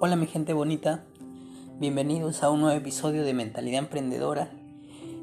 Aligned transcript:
Hola 0.00 0.14
mi 0.14 0.28
gente 0.28 0.52
bonita, 0.52 1.02
bienvenidos 1.80 2.44
a 2.44 2.50
un 2.50 2.60
nuevo 2.60 2.78
episodio 2.78 3.24
de 3.24 3.34
Mentalidad 3.34 3.80
Emprendedora 3.80 4.48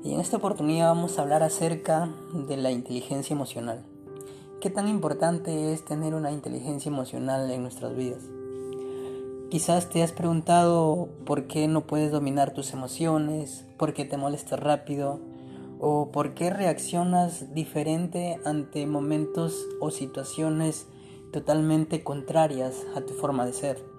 y 0.03 0.11
en 0.11 0.19
esta 0.19 0.35
oportunidad 0.35 0.89
vamos 0.89 1.17
a 1.17 1.21
hablar 1.21 1.43
acerca 1.43 2.09
de 2.33 2.57
la 2.57 2.71
inteligencia 2.71 3.33
emocional. 3.33 3.85
¿Qué 4.59 4.69
tan 4.69 4.89
importante 4.89 5.71
es 5.71 5.85
tener 5.85 6.13
una 6.13 6.33
inteligencia 6.33 6.89
emocional 6.89 7.49
en 7.51 7.61
nuestras 7.61 7.95
vidas? 7.95 8.23
Quizás 9.49 9.87
te 9.89 10.03
has 10.03 10.11
preguntado 10.11 11.07
por 11.25 11.47
qué 11.47 11.69
no 11.69 11.87
puedes 11.87 12.11
dominar 12.11 12.53
tus 12.53 12.73
emociones, 12.73 13.63
por 13.77 13.93
qué 13.93 14.03
te 14.03 14.17
molestas 14.17 14.59
rápido 14.59 15.21
o 15.79 16.11
por 16.11 16.33
qué 16.33 16.49
reaccionas 16.49 17.53
diferente 17.53 18.41
ante 18.43 18.85
momentos 18.87 19.55
o 19.79 19.89
situaciones 19.89 20.85
totalmente 21.31 22.03
contrarias 22.03 22.75
a 22.93 22.99
tu 22.99 23.13
forma 23.13 23.45
de 23.45 23.53
ser. 23.53 23.94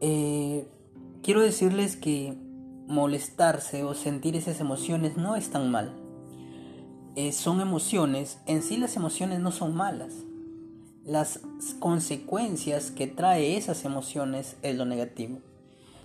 Eh, 0.00 0.66
quiero 1.22 1.40
decirles 1.40 1.96
que 1.96 2.36
molestarse 2.86 3.82
o 3.84 3.94
sentir 3.94 4.36
esas 4.36 4.60
emociones 4.60 5.16
no 5.16 5.36
es 5.36 5.50
tan 5.50 5.70
mal. 5.70 5.92
Eh, 7.16 7.32
son 7.32 7.60
emociones, 7.60 8.38
en 8.46 8.62
sí 8.62 8.76
las 8.76 8.96
emociones 8.96 9.40
no 9.40 9.50
son 9.50 9.74
malas. 9.74 10.12
Las 11.04 11.40
consecuencias 11.78 12.90
que 12.90 13.06
trae 13.06 13.56
esas 13.56 13.84
emociones 13.84 14.56
es 14.62 14.76
lo 14.76 14.84
negativo. 14.84 15.38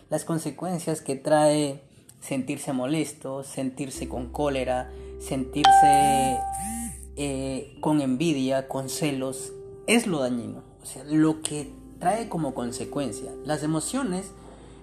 Las 0.10 0.26
consecuencias 0.26 1.02
que 1.02 1.16
trae 1.16 1.82
sentirse 2.22 2.72
molesto, 2.72 3.44
sentirse 3.44 4.08
con 4.08 4.30
cólera, 4.30 4.92
sentirse 5.20 6.40
eh, 7.18 7.78
con 7.82 8.00
envidia, 8.00 8.68
con 8.68 8.90
celos, 8.90 9.54
es 9.88 10.08
lo 10.08 10.20
dañino. 10.20 10.64
O 10.82 10.86
sea, 10.86 11.04
lo 11.04 11.42
que 11.42 11.72
trae 12.02 12.28
como 12.28 12.54
consecuencia. 12.54 13.32
Las 13.46 13.64
emociones 13.64 14.32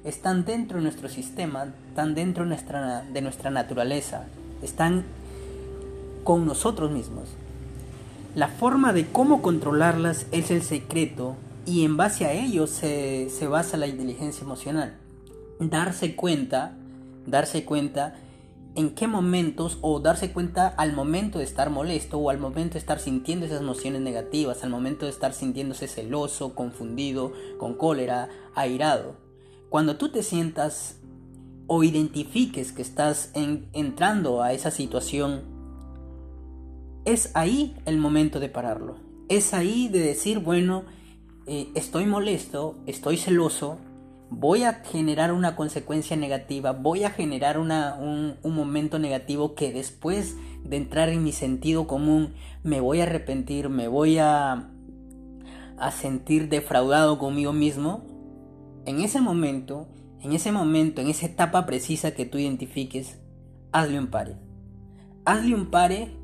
están 0.05 0.47
dentro 0.47 0.79
de 0.79 0.85
nuestro 0.85 1.11
sistema, 1.11 1.75
están 1.89 2.15
dentro 2.15 2.45
de 2.45 2.49
nuestra, 2.49 3.03
de 3.03 3.21
nuestra 3.21 3.51
naturaleza, 3.51 4.25
están 4.63 5.05
con 6.25 6.47
nosotros 6.47 6.91
mismos. 6.91 7.29
La 8.35 8.49
forma 8.49 8.93
de 8.93 9.07
cómo 9.07 9.43
controlarlas 9.43 10.27
es 10.31 10.51
el 10.51 10.63
secreto 10.63 11.37
y 11.67 11.85
en 11.85 11.97
base 11.97 12.25
a 12.25 12.33
ello 12.33 12.67
se, 12.67 13.29
se 13.31 13.47
basa 13.49 13.77
la 13.77 13.89
inteligencia 13.89 14.45
emocional. 14.45 14.95
Darse 15.59 16.15
cuenta, 16.15 16.73
darse 17.27 17.65
cuenta 17.65 18.15
en 18.79 18.91
qué 18.91 19.09
momentos 19.09 19.77
o 19.81 19.99
darse 19.99 20.33
cuenta 20.33 20.69
al 20.69 20.93
momento 20.93 21.41
de 21.41 21.45
estar 21.45 21.69
molesto 21.69 22.17
o 22.17 22.31
al 22.31 22.39
momento 22.39 22.75
de 22.75 22.79
estar 22.79 23.01
sintiendo 23.01 23.45
esas 23.45 23.61
emociones 23.61 24.03
negativas, 24.03 24.63
al 24.63 24.71
momento 24.71 25.05
de 25.05 25.11
estar 25.11 25.35
sintiéndose 25.35 25.89
celoso, 25.89 26.55
confundido, 26.55 27.33
con 27.59 27.75
cólera, 27.75 28.29
airado. 28.55 29.17
Cuando 29.69 29.97
tú 29.97 30.11
te 30.11 30.23
sientas 30.23 31.01
o 31.67 31.83
identifiques 31.83 32.71
que 32.71 32.83
estás 32.83 33.33
entrando 33.35 34.45
a 34.45 34.53
esa 34.53 34.71
situación, 34.71 35.43
es 37.05 37.33
ahí 37.35 37.75
el 37.85 37.99
momento 37.99 38.39
de 38.39 38.49
pararlo. 38.49 38.95
Es 39.29 39.55
ahí 39.55 39.89
de 39.89 39.99
decir, 39.99 40.39
bueno, 40.39 40.85
eh, 41.47 41.67
estoy 41.75 42.07
molesto, 42.07 42.77
estoy 42.87 43.17
celoso, 43.17 43.79
voy 44.31 44.65
a 44.65 44.75
generar 44.85 45.33
una 45.33 45.57
consecuencia 45.57 46.17
negativa, 46.17 46.73
voy 46.73 47.05
a 47.05 47.11
generar 47.11 47.59
un, 47.59 48.37
momento 48.45 48.99
negativo 48.99 49.55
que 49.55 49.73
después 49.73 50.37
de 50.65 50.77
entrar 50.77 51.09
en 51.09 51.25
mi 51.25 51.33
sentido 51.33 51.87
común 51.87 52.35
me 52.63 52.81
voy 52.81 53.01
a 53.01 53.05
arrepentir, 53.05 53.69
me 53.69 53.89
voy 53.89 54.19
a, 54.19 54.71
a 55.79 55.91
sentir 55.91 56.49
defraudado 56.49 57.19
conmigo 57.19 57.53
mismo, 57.53 58.05
en 58.85 59.01
ese 59.01 59.21
momento, 59.21 59.89
en 60.21 60.33
ese 60.33 60.53
momento, 60.53 61.01
en 61.01 61.09
esa 61.09 61.27
etapa 61.27 61.67
precisa 61.67 62.13
que 62.13 62.25
tú 62.25 62.39
identifiques, 62.39 63.19
hazle 63.73 63.99
un 63.99 64.09
pare. 64.09 64.37
Hazle 65.25 65.55
un 65.55 65.71
pare 65.71 66.17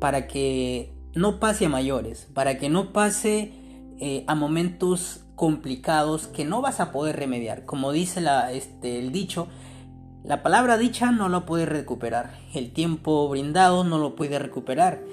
para 0.00 0.26
que 0.26 0.94
no 1.14 1.40
pase 1.40 1.66
a 1.66 1.68
mayores, 1.68 2.28
para 2.34 2.58
que 2.58 2.68
no 2.68 2.92
pase 2.92 3.52
eh, 3.98 4.24
a 4.26 4.34
momentos 4.34 5.25
complicados 5.36 6.26
que 6.26 6.44
no 6.44 6.62
vas 6.62 6.80
a 6.80 6.90
poder 6.90 7.16
remediar. 7.16 7.64
Como 7.64 7.92
dice 7.92 8.20
la, 8.20 8.52
este, 8.52 8.98
el 8.98 9.12
dicho, 9.12 9.48
la 10.24 10.42
palabra 10.42 10.76
dicha 10.78 11.12
no 11.12 11.28
lo 11.28 11.46
puedes 11.46 11.68
recuperar. 11.68 12.36
El 12.52 12.72
tiempo 12.72 13.28
brindado 13.28 13.84
no 13.84 13.98
lo 13.98 14.16
puedes 14.16 14.42
recuperar. 14.42 15.04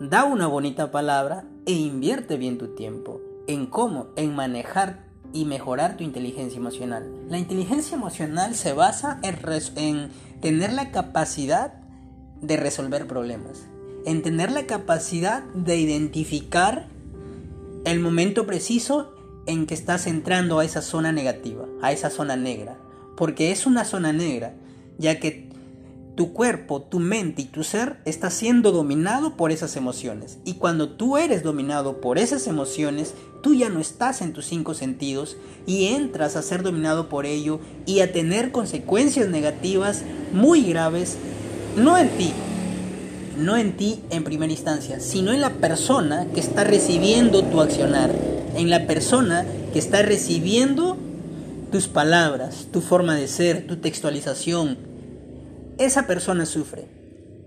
Da 0.00 0.24
una 0.24 0.48
bonita 0.48 0.90
palabra 0.90 1.44
e 1.64 1.72
invierte 1.72 2.36
bien 2.36 2.58
tu 2.58 2.74
tiempo. 2.74 3.20
¿En 3.46 3.66
cómo? 3.66 4.08
En 4.16 4.34
manejar 4.34 5.04
y 5.32 5.44
mejorar 5.44 5.96
tu 5.96 6.04
inteligencia 6.04 6.58
emocional. 6.58 7.10
La 7.28 7.38
inteligencia 7.38 7.96
emocional 7.96 8.54
se 8.54 8.72
basa 8.72 9.20
en, 9.22 9.38
en 9.76 10.10
tener 10.40 10.72
la 10.72 10.90
capacidad 10.90 11.74
de 12.42 12.56
resolver 12.56 13.06
problemas. 13.06 13.64
En 14.04 14.22
tener 14.22 14.52
la 14.52 14.66
capacidad 14.66 15.44
de 15.54 15.76
identificar 15.76 16.88
el 17.84 18.00
momento 18.00 18.46
preciso 18.46 19.14
en 19.46 19.66
que 19.66 19.74
estás 19.74 20.06
entrando 20.06 20.58
a 20.58 20.64
esa 20.64 20.82
zona 20.82 21.12
negativa, 21.12 21.66
a 21.82 21.92
esa 21.92 22.10
zona 22.10 22.36
negra. 22.36 22.78
Porque 23.16 23.52
es 23.52 23.66
una 23.66 23.84
zona 23.84 24.12
negra, 24.12 24.54
ya 24.98 25.20
que 25.20 25.48
tu 26.14 26.32
cuerpo, 26.32 26.82
tu 26.82 27.00
mente 27.00 27.42
y 27.42 27.46
tu 27.46 27.64
ser 27.64 27.98
está 28.04 28.30
siendo 28.30 28.70
dominado 28.70 29.36
por 29.36 29.50
esas 29.50 29.76
emociones. 29.76 30.38
Y 30.44 30.54
cuando 30.54 30.90
tú 30.90 31.16
eres 31.16 31.42
dominado 31.42 32.00
por 32.00 32.18
esas 32.18 32.46
emociones, 32.46 33.14
tú 33.42 33.54
ya 33.54 33.68
no 33.68 33.80
estás 33.80 34.22
en 34.22 34.32
tus 34.32 34.46
cinco 34.46 34.74
sentidos 34.74 35.36
y 35.66 35.86
entras 35.88 36.36
a 36.36 36.42
ser 36.42 36.62
dominado 36.62 37.08
por 37.08 37.26
ello 37.26 37.60
y 37.84 38.00
a 38.00 38.12
tener 38.12 38.52
consecuencias 38.52 39.28
negativas 39.28 40.02
muy 40.32 40.62
graves, 40.62 41.16
no 41.76 41.98
en 41.98 42.08
ti, 42.10 42.32
no 43.36 43.56
en 43.56 43.76
ti 43.76 44.02
en 44.10 44.24
primera 44.24 44.52
instancia, 44.52 45.00
sino 45.00 45.32
en 45.32 45.40
la 45.40 45.50
persona 45.50 46.26
que 46.34 46.40
está 46.40 46.64
recibiendo 46.64 47.42
tu 47.44 47.60
accionar, 47.60 48.10
en 48.56 48.70
la 48.70 48.86
persona 48.86 49.44
que 49.72 49.78
está 49.78 50.02
recibiendo 50.02 50.96
tus 51.72 51.88
palabras, 51.88 52.68
tu 52.72 52.80
forma 52.80 53.16
de 53.16 53.26
ser, 53.26 53.66
tu 53.66 53.76
textualización. 53.78 54.78
Esa 55.78 56.06
persona 56.06 56.46
sufre. 56.46 56.86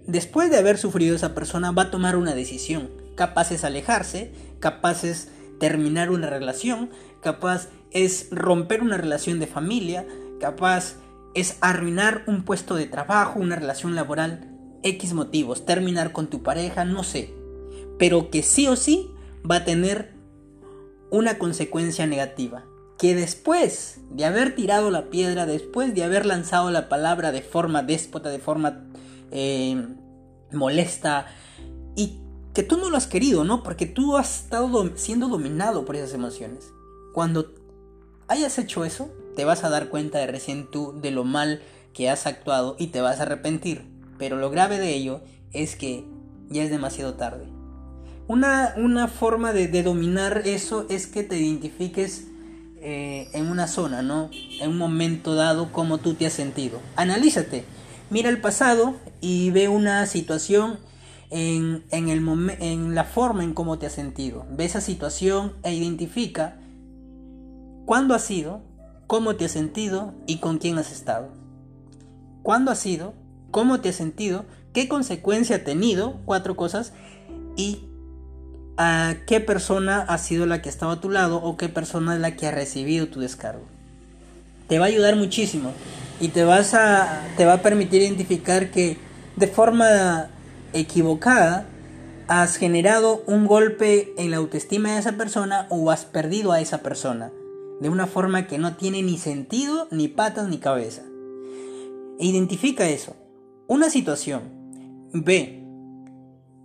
Después 0.06 0.50
de 0.50 0.58
haber 0.58 0.78
sufrido 0.78 1.16
esa 1.16 1.34
persona 1.34 1.72
va 1.72 1.84
a 1.84 1.92
tomar 1.92 2.16
una 2.16 2.36
decisión. 2.36 2.90
Capaz 3.16 3.52
es 3.52 3.64
alejarse, 3.64 4.32
capaz 4.60 5.04
es 5.04 5.30
terminar 5.60 6.12
una 6.12 6.30
relación, 6.30 6.90
capaz 7.22 7.70
es 7.92 8.28
romper 8.32 8.82
una 8.82 8.98
relación 8.98 9.40
de 9.40 9.48
familia, 9.48 10.06
capaz 10.40 10.96
es 11.34 11.58
arruinar 11.62 12.24
un 12.28 12.44
puesto 12.44 12.76
de 12.76 12.86
trabajo, 12.86 13.40
una 13.40 13.56
relación 13.56 13.96
laboral. 13.96 14.57
X 14.84 15.14
motivos, 15.14 15.66
terminar 15.66 16.12
con 16.12 16.28
tu 16.28 16.44
pareja, 16.44 16.86
no 16.86 17.04
sé, 17.04 17.34
pero 17.98 18.30
que 18.30 18.44
sí 18.44 18.68
o 18.68 18.76
sí 18.76 19.10
va 19.50 19.58
a 19.58 19.66
tener 19.66 20.14
una 21.10 21.38
consecuencia 21.38 22.08
negativa. 22.08 22.66
Que 22.98 23.14
después 23.14 24.00
de 24.10 24.26
haber 24.26 24.56
tirado 24.56 24.90
la 24.90 25.10
piedra, 25.10 25.46
después 25.46 25.94
de 25.94 26.04
haber 26.04 26.26
lanzado 26.26 26.72
la 26.72 26.90
palabra 26.90 27.32
de 27.32 27.42
forma 27.42 27.84
déspota, 27.84 28.30
de 28.30 28.40
forma 28.40 28.86
eh, 29.32 29.88
molesta, 30.52 31.28
y 31.96 32.20
que 32.54 32.64
tú 32.64 32.78
no 32.78 32.90
lo 32.90 32.98
has 32.98 33.06
querido, 33.06 33.44
¿no? 33.44 33.62
Porque 33.62 33.86
tú 33.86 34.18
has 34.18 34.44
estado 34.44 34.92
siendo 34.96 35.28
dominado 35.28 35.86
por 35.86 35.96
esas 35.96 36.14
emociones. 36.14 36.72
Cuando 37.14 37.54
hayas 38.28 38.58
hecho 38.58 38.84
eso, 38.84 39.10
te 39.36 39.46
vas 39.46 39.64
a 39.64 39.70
dar 39.70 39.90
cuenta 39.90 40.18
de 40.18 40.28
recién 40.28 40.72
tú 40.72 41.00
de 41.00 41.12
lo 41.12 41.24
mal 41.24 41.62
que 41.94 42.10
has 42.10 42.26
actuado 42.26 42.76
y 42.80 42.88
te 42.88 43.02
vas 43.02 43.20
a 43.20 43.24
arrepentir. 43.24 43.86
Pero 44.18 44.38
lo 44.38 44.50
grave 44.50 44.80
de 44.80 44.94
ello 44.94 45.22
es 45.54 45.76
que 45.76 46.06
ya 46.50 46.64
es 46.64 46.70
demasiado 46.70 47.16
tarde. 47.16 47.46
Una, 48.28 48.74
una 48.78 49.08
forma 49.08 49.54
de, 49.54 49.84
dominar 49.84 50.44
eso 50.46 50.86
es 50.90 51.08
que 51.08 51.24
te 51.24 51.38
identifiques 51.38 52.28
eh, 52.82 53.30
en 53.34 53.48
una 53.48 53.68
zona, 53.68 54.02
¿no? 54.02 54.30
En 54.60 54.72
un 54.72 54.78
momento 54.78 55.36
dado, 55.36 55.72
cómo 55.72 55.98
tú 55.98 56.14
te 56.14 56.26
has 56.26 56.34
sentido. 56.34 56.80
Analízate. 56.96 57.64
Mira 58.10 58.30
el 58.30 58.42
pasado 58.42 58.96
y 59.22 59.52
ve 59.52 59.70
una 59.70 60.06
situación 60.06 60.80
en, 61.30 61.84
en, 61.92 62.10
el 62.10 62.22
en 62.60 62.96
la 62.96 63.04
forma 63.04 63.44
en 63.44 63.54
cómo 63.54 63.80
te 63.80 63.86
has 63.86 63.94
sentido. 63.94 64.46
Ve 64.52 64.66
esa 64.66 64.82
situación 64.82 65.54
e 65.64 65.74
identifica 65.74 66.60
cuándo 67.86 68.14
ha 68.14 68.20
sido, 68.20 68.62
cómo 69.08 69.36
te 69.36 69.46
has 69.46 69.52
sentido 69.52 70.14
y 70.26 70.38
con 70.38 70.58
quién 70.58 70.78
has 70.78 70.92
estado. 70.92 71.30
¿Cuándo 72.44 72.72
ha 72.72 72.76
sido? 72.76 73.14
Cómo 73.52 73.80
te 73.80 73.90
has 73.90 73.96
sentido, 73.96 74.46
qué 74.74 74.88
consecuencia 74.88 75.58
ha 75.58 75.64
tenido, 75.64 76.20
cuatro 76.26 76.56
cosas, 76.56 76.94
y 77.56 77.88
a 78.78 79.16
qué 79.26 79.40
persona 79.40 80.02
ha 80.02 80.18
sido 80.18 80.46
la 80.46 80.62
que 80.62 80.70
ha 80.70 80.72
estado 80.72 80.92
a 80.92 81.02
tu 81.02 81.10
lado 81.10 81.38
o 81.38 81.58
qué 81.58 81.68
persona 81.68 82.14
es 82.14 82.22
la 82.22 82.36
que 82.36 82.48
ha 82.48 82.52
recibido 82.52 83.08
tu 83.08 83.20
descargo. 83.20 83.66
Te 84.68 84.80
va 84.80 84.86
a 84.86 84.90
ayudar 84.90 85.16
muchísimo 85.16 85.72
y 86.20 86.30
te, 86.30 86.44
vas 86.44 86.74
a, 86.74 87.26
te 87.38 87.46
va 87.46 87.54
a 87.54 87.62
permitir 87.62 88.02
identificar 88.02 88.70
que 88.70 88.98
de 89.36 89.48
forma 89.48 90.28
equivocada 90.74 91.66
has 92.28 92.58
generado 92.58 93.24
un 93.26 93.48
golpe 93.48 94.14
en 94.18 94.32
la 94.32 94.38
autoestima 94.38 94.94
de 94.94 95.00
esa 95.00 95.14
persona 95.14 95.66
o 95.70 95.90
has 95.90 96.06
perdido 96.06 96.52
a 96.52 96.62
esa 96.62 96.80
persona. 96.80 97.32
de 97.80 97.90
una 97.90 98.08
forma 98.08 98.48
que 98.48 98.58
no 98.58 98.76
tiene 98.76 99.04
ni 99.04 99.20
sentido, 99.20 99.88
ni 99.92 100.08
patas, 100.08 100.48
ni 100.50 100.58
cabeza. 100.58 101.04
Identifica 102.20 102.90
eso. 102.90 103.16
Una 103.68 103.90
situación. 103.90 104.44
Ve 105.14 105.64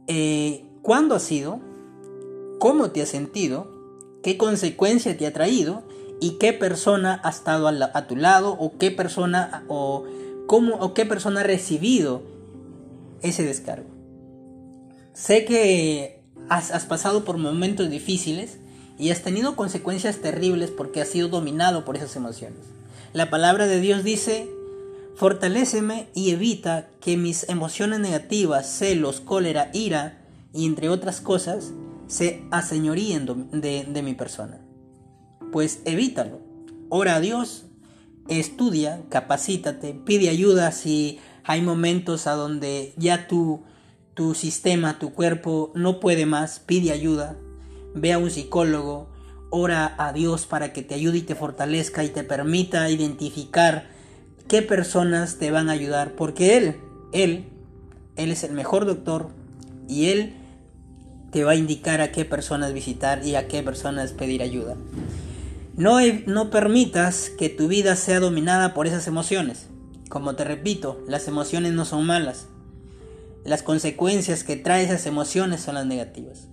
eh, 0.06 0.64
cuándo 0.82 1.14
ha 1.14 1.20
sido, 1.20 1.60
cómo 2.58 2.90
te 2.90 3.02
has 3.02 3.08
sentido, 3.08 3.66
qué 4.22 4.36
consecuencia 4.36 5.16
te 5.16 5.26
ha 5.26 5.32
traído 5.32 5.82
y 6.20 6.38
qué 6.38 6.52
persona 6.52 7.20
ha 7.24 7.30
estado 7.30 7.68
a, 7.68 8.06
tu 8.06 8.16
lado 8.16 8.56
o 8.58 8.78
qué 8.78 8.92
persona 8.92 9.64
o 9.68 10.04
cómo 10.46 10.76
o 10.76 10.94
qué 10.94 11.04
persona 11.04 11.40
ha 11.40 11.44
recibido 11.44 12.22
ese 13.22 13.42
descargo. 13.42 13.88
Sé 15.12 15.44
que 15.44 16.22
has, 16.48 16.70
has 16.70 16.86
pasado 16.86 17.24
por 17.24 17.36
momentos 17.36 17.90
difíciles 17.90 18.58
y 18.96 19.10
has 19.10 19.22
tenido 19.22 19.56
consecuencias 19.56 20.18
terribles 20.18 20.70
porque 20.70 21.00
has 21.00 21.08
sido 21.08 21.28
dominado 21.28 21.84
por 21.84 21.96
esas 21.96 22.14
emociones. 22.14 22.60
La 23.12 23.28
palabra 23.28 23.66
de 23.66 23.80
Dios 23.80 24.04
dice, 24.04 24.48
fortaléceme 25.14 26.08
y 26.14 26.30
evita 26.30 26.88
que 27.00 27.16
mis 27.16 27.48
emociones 27.48 28.00
negativas, 28.00 28.66
celos, 28.66 29.20
cólera, 29.20 29.70
ira 29.72 30.18
y 30.52 30.66
entre 30.66 30.88
otras 30.88 31.20
cosas 31.20 31.72
se 32.06 32.42
aseñoríen 32.50 33.50
de, 33.52 34.02
mi 34.02 34.14
persona. 34.14 34.60
Pues 35.50 35.80
evítalo. 35.84 36.40
Ora 36.88 37.16
a 37.16 37.20
Dios, 37.20 37.64
estudia, 38.28 39.02
capacítate, 39.08 39.94
pide 39.94 40.28
ayuda 40.28 40.72
si 40.72 41.18
hay 41.44 41.62
momentos 41.62 42.26
a 42.26 42.32
donde 42.32 42.92
ya 42.96 43.26
tu, 43.28 43.62
tu 44.14 44.34
sistema, 44.34 44.98
tu 44.98 45.12
cuerpo 45.12 45.72
no 45.74 46.00
puede 46.00 46.26
más, 46.26 46.60
pide 46.60 46.92
ayuda, 46.92 47.36
ve 47.94 48.12
a 48.12 48.18
un 48.18 48.30
psicólogo, 48.30 49.08
ora 49.50 49.94
a 49.98 50.12
Dios 50.12 50.46
para 50.46 50.72
que 50.72 50.82
te 50.82 50.94
ayude 50.94 51.18
y 51.18 51.22
te 51.22 51.34
fortalezca 51.34 52.04
y 52.04 52.08
te 52.08 52.24
permita 52.24 52.90
identificar 52.90 53.88
qué 54.48 54.62
personas 54.62 55.36
te 55.36 55.50
van 55.50 55.68
a 55.68 55.72
ayudar, 55.72 56.12
porque 56.12 56.56
Él, 56.56 56.76
Él, 57.12 57.46
Él 58.16 58.30
es 58.30 58.44
el 58.44 58.52
mejor 58.52 58.86
doctor 58.86 59.28
y 59.88 60.06
Él 60.06 60.34
te 61.30 61.44
va 61.44 61.52
a 61.52 61.56
indicar 61.56 62.00
a 62.00 62.12
qué 62.12 62.24
personas 62.24 62.72
visitar 62.72 63.24
y 63.24 63.34
a 63.34 63.48
qué 63.48 63.62
personas 63.62 64.12
pedir 64.12 64.42
ayuda. 64.42 64.76
No, 65.76 65.98
no 66.26 66.50
permitas 66.50 67.30
que 67.38 67.48
tu 67.48 67.68
vida 67.68 67.96
sea 67.96 68.20
dominada 68.20 68.74
por 68.74 68.86
esas 68.86 69.06
emociones. 69.06 69.68
Como 70.10 70.34
te 70.34 70.44
repito, 70.44 71.02
las 71.08 71.26
emociones 71.26 71.72
no 71.72 71.86
son 71.86 72.04
malas. 72.04 72.46
Las 73.44 73.62
consecuencias 73.62 74.44
que 74.44 74.56
trae 74.56 74.84
esas 74.84 75.06
emociones 75.06 75.62
son 75.62 75.76
las 75.76 75.86
negativas. 75.86 76.48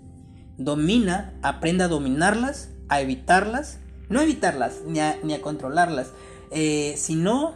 Domina, 0.57 1.33
aprenda 1.41 1.85
a 1.85 1.89
dominarlas, 1.89 2.69
a 2.87 3.01
evitarlas, 3.01 3.79
no 4.07 4.21
evitarlas 4.21 4.77
ni 4.87 5.01
a, 5.01 5.17
ni 5.23 5.33
a 5.33 5.41
controlarlas, 5.41 6.07
eh, 6.51 6.95
sino 6.97 7.55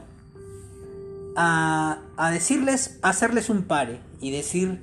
a, 1.36 2.30
decirles, 2.32 3.00
hacerles 3.02 3.50
un 3.50 3.64
pare 3.64 4.00
y 4.20 4.32
decir, 4.32 4.82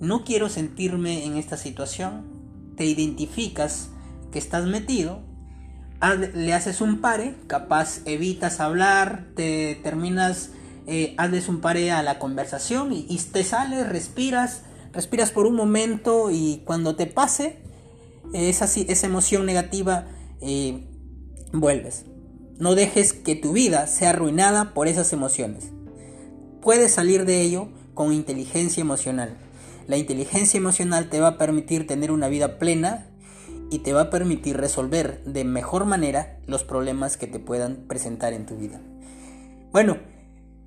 no 0.00 0.24
quiero 0.24 0.48
sentirme 0.48 1.24
en 1.24 1.36
esta 1.36 1.56
situación, 1.56 2.24
te 2.76 2.84
identificas 2.84 3.90
que 4.30 4.38
estás 4.38 4.66
metido, 4.66 5.22
le 6.34 6.54
haces 6.54 6.80
un 6.80 7.00
pare, 7.00 7.36
capaz 7.46 8.00
evitas 8.04 8.60
hablar, 8.60 9.26
te 9.34 9.80
terminas, 9.82 10.50
eh, 10.86 11.14
hazles 11.18 11.48
un 11.48 11.60
pare 11.60 11.90
a 11.90 12.02
la 12.02 12.18
conversación 12.18 12.92
y, 12.92 13.18
te 13.32 13.42
sales, 13.42 13.88
respiras, 13.88 14.62
respiras 14.92 15.30
por 15.30 15.46
un 15.46 15.56
momento 15.56 16.30
y 16.30 16.62
cuando 16.64 16.94
te 16.94 17.06
pase 17.06 17.58
esa, 18.32 18.66
esa 18.66 19.06
emoción 19.06 19.46
negativa, 19.46 20.06
eh, 20.40 20.86
vuelves. 21.52 22.04
No 22.58 22.74
dejes 22.74 23.12
que 23.12 23.36
tu 23.36 23.52
vida 23.52 23.86
sea 23.86 24.10
arruinada 24.10 24.74
por 24.74 24.88
esas 24.88 25.12
emociones. 25.12 25.70
Puedes 26.60 26.92
salir 26.92 27.24
de 27.24 27.40
ello 27.42 27.68
con 27.94 28.12
inteligencia 28.12 28.80
emocional. 28.80 29.36
La 29.86 29.96
inteligencia 29.96 30.58
emocional 30.58 31.08
te 31.08 31.20
va 31.20 31.28
a 31.28 31.38
permitir 31.38 31.86
tener 31.86 32.10
una 32.10 32.28
vida 32.28 32.58
plena 32.58 33.06
y 33.70 33.80
te 33.80 33.92
va 33.92 34.02
a 34.02 34.10
permitir 34.10 34.56
resolver 34.56 35.22
de 35.24 35.44
mejor 35.44 35.84
manera 35.84 36.38
los 36.46 36.64
problemas 36.64 37.16
que 37.16 37.26
te 37.26 37.38
puedan 37.38 37.86
presentar 37.86 38.32
en 38.32 38.46
tu 38.46 38.56
vida. 38.56 38.80
Bueno, 39.72 39.98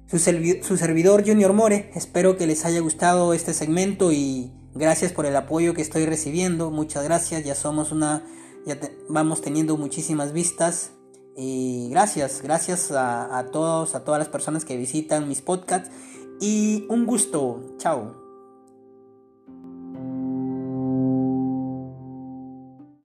su, 0.08 0.20
servidor 0.20 1.26
Junior 1.26 1.54
More, 1.54 1.92
espero 1.96 2.38
que 2.38 2.48
les 2.48 2.66
haya 2.66 2.80
gustado 2.80 3.34
este 3.34 3.54
segmento 3.54 4.12
y 4.12 4.52
gracias 4.74 5.12
por 5.12 5.26
el 5.26 5.36
apoyo 5.36 5.74
que 5.74 5.82
estoy 5.82 6.06
recibiendo. 6.06 6.70
Muchas 6.70 7.04
gracias, 7.04 7.44
ya 7.44 7.56
somos 7.56 7.92
una, 7.92 8.24
ya 8.66 8.80
vamos 9.10 9.42
teniendo 9.42 9.78
muchísimas 9.78 10.34
vistas. 10.34 10.92
Y 11.36 11.90
gracias, 11.90 12.42
gracias 12.42 12.92
a, 12.92 13.46
todos, 13.52 13.96
a 13.96 14.04
todas 14.04 14.20
las 14.20 14.30
personas 14.30 14.66
que 14.66 14.78
visitan 14.78 15.28
mis 15.28 15.42
podcasts. 15.42 15.90
Y 16.40 16.86
un 16.90 17.06
gusto, 17.06 17.76
chao. 17.78 18.21